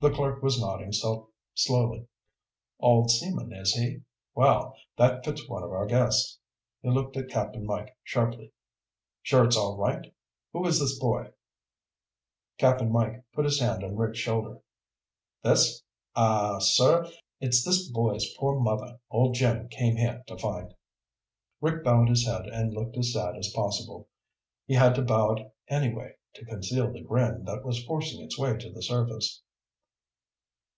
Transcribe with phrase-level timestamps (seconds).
[0.00, 0.92] The clerk was nodding
[1.54, 2.08] slowly.
[2.80, 4.00] "Old seaman, is he?
[4.34, 6.36] Well, that fits one of our guests."
[6.82, 8.50] He looked at Cap'n Mike sharply.
[9.22, 10.12] "Sure it's all right?
[10.52, 11.30] Who is this boy?"
[12.58, 14.58] Cap'n Mike put his hand on Rick's shoulder.
[15.44, 15.84] "This?
[16.16, 17.08] Ah, sir,
[17.38, 20.74] it's this boy's poor mother old Jim came here to find."
[21.60, 24.08] Rick bowed his head and looked as sad as possible.
[24.66, 28.56] He had to bow it anyway, to conceal the grin that was forcing its way
[28.58, 29.40] to the surface.